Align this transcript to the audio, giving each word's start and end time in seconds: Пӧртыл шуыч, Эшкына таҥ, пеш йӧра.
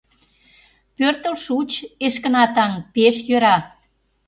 Пӧртыл 0.95 1.35
шуыч, 1.45 1.71
Эшкына 2.05 2.43
таҥ, 2.55 2.71
пеш 2.93 3.15
йӧра. 3.29 3.57